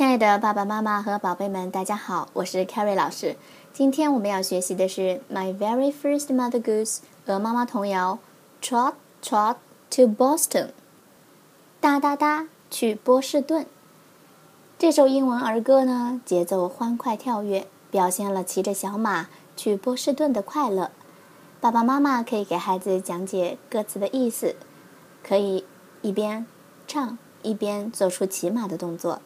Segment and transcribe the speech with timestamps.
[0.00, 3.36] 亲爱的爸爸妈妈和宝贝们，大家好，我是 Carrie 老师。
[3.70, 8.18] 今天我们要学习的是《My Very First Mother Goose》鹅妈妈童谣
[8.62, 9.56] ：Trot Trot
[9.90, 10.68] to Boston，
[11.82, 13.66] 哒哒哒去波士顿。
[14.78, 20.90] 这首英文儿歌呢，节奏欢快跳跃，表现了骑着小马去波士顿的快乐。
[21.60, 24.56] 爸爸妈妈可以给孩子讲解歌词的意思，
[25.22, 25.66] 可以
[26.00, 26.46] 一边
[26.86, 29.20] 唱一边做出骑马的动作。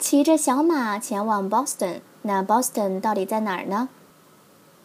[0.00, 3.90] 骑着小马前往 Boston，那 Boston 到底在哪儿呢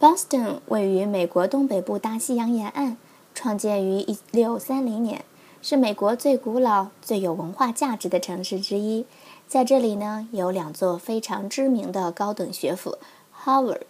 [0.00, 2.96] ？Boston 位于美国东北部大西洋沿岸，
[3.34, 4.00] 创建于
[4.32, 5.22] 1630年，
[5.60, 9.04] 是美国最古老、最有文化价值的城市之一。
[9.46, 12.96] 在这里呢，有两座非常知名的高等学府
[13.44, 13.82] ：Harvard（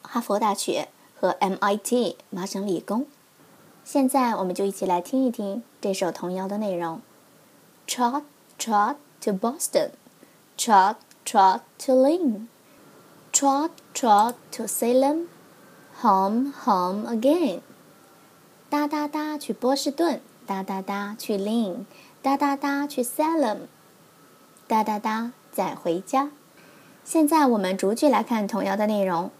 [0.00, 3.06] 哈佛大学）和 MIT（ 麻省理工）。
[3.84, 7.02] 现在，我们就一起来听一听这首童谣的内容
[7.86, 8.22] ：Trot,
[8.58, 9.90] trot to Boston,
[10.62, 10.94] trot,
[11.24, 12.46] trot to Lynn,
[13.32, 15.26] trot, trot to Salem,
[16.00, 17.62] home, home again。
[18.70, 21.84] 哒哒哒去波士顿，哒哒哒去 Lynn，
[22.22, 23.62] 哒哒哒去 Salem。
[24.68, 26.30] 哒哒哒，再回家。
[27.04, 29.32] 现在我们逐句来看童谣的内容。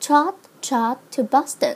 [0.00, 1.74] Trot, trot to Boston.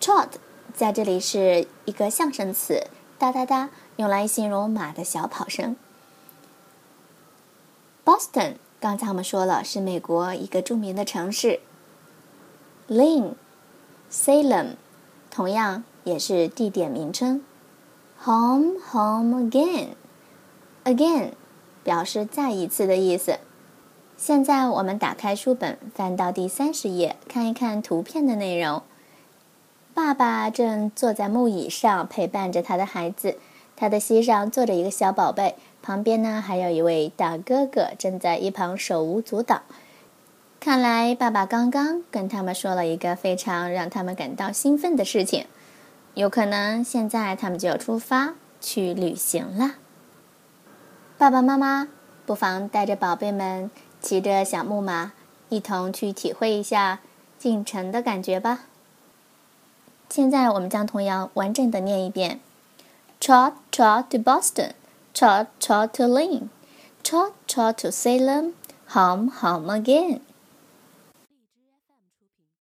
[0.00, 0.30] Trot
[0.74, 2.88] 在这里是一个象声词，
[3.20, 5.76] 哒哒哒用来形容马的小跑声。
[8.06, 11.58] Boston 刚才我们说了是美国一个著名的城市。
[12.88, 13.32] Lynn,
[14.08, 14.76] Salem
[15.28, 17.42] 同样也是地点名称。
[18.22, 19.88] Home, home again.
[20.84, 21.32] Again
[21.82, 23.40] 表示再一次的意思。
[24.16, 28.84] 现在我们打开书本，翻到第三十页，看一看图片的内容。
[29.92, 33.36] 爸爸正坐在木椅上，陪伴着他的孩子。
[33.76, 39.62] 他的膝上坐着一个小宝贝，旁边呢还有一位大哥哥正在一旁手舞足蹈。
[40.58, 45.46] 看来爸爸刚刚跟他们说了一个非常让他们感到兴奋的事情，
[46.14, 49.74] 有可能现在他们就要出发去旅行了。
[51.18, 51.88] 爸爸妈妈
[52.24, 55.12] 不妨带着宝贝们骑着小木马，
[55.50, 57.00] 一同去体会一下
[57.38, 58.60] 进城的感觉吧。
[60.08, 62.40] 现在我们将童谣完整的念一遍
[63.20, 64.72] Cha cha to Boston,
[65.14, 66.50] cha cha to Lynn,
[67.02, 68.54] cha cha to Salem,
[68.88, 70.20] hum hum again.